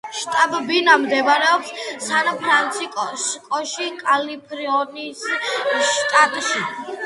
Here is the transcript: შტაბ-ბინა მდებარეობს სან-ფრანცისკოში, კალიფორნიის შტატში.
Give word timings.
შტაბ-ბინა 0.19 0.95
მდებარეობს 1.01 1.73
სან-ფრანცისკოში, 2.07 3.87
კალიფორნიის 4.03 5.25
შტატში. 5.95 6.63